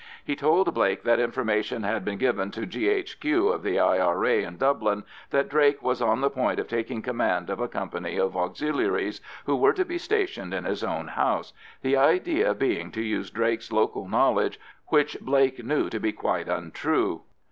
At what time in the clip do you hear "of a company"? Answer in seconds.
7.51-8.17